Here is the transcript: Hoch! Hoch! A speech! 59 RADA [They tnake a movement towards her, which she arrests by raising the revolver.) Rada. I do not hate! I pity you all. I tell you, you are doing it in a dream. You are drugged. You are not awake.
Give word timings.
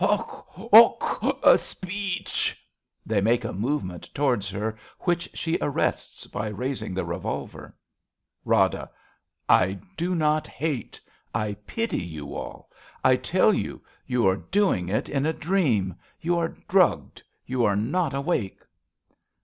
Hoch! 0.03 0.47
Hoch! 0.47 1.37
A 1.43 1.59
speech! 1.59 2.57
59 3.03 3.05
RADA 3.05 3.05
[They 3.05 3.21
tnake 3.37 3.45
a 3.47 3.53
movement 3.53 4.09
towards 4.15 4.49
her, 4.49 4.75
which 5.01 5.29
she 5.35 5.59
arrests 5.61 6.25
by 6.25 6.47
raising 6.47 6.95
the 6.95 7.05
revolver.) 7.05 7.75
Rada. 8.43 8.89
I 9.47 9.77
do 9.97 10.15
not 10.15 10.47
hate! 10.47 10.99
I 11.35 11.53
pity 11.67 12.03
you 12.03 12.33
all. 12.33 12.71
I 13.03 13.15
tell 13.15 13.53
you, 13.53 13.79
you 14.07 14.27
are 14.27 14.37
doing 14.37 14.89
it 14.89 15.07
in 15.07 15.27
a 15.27 15.33
dream. 15.33 15.93
You 16.19 16.35
are 16.39 16.49
drugged. 16.67 17.21
You 17.45 17.63
are 17.65 17.75
not 17.75 18.15
awake. 18.15 18.61